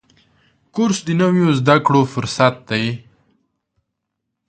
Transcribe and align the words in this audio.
کورس 0.75 0.99
د 1.05 1.09
نویو 1.21 1.49
زده 1.59 1.75
کړو 1.85 2.01
فرصت 2.13 2.55
دی. 2.69 2.85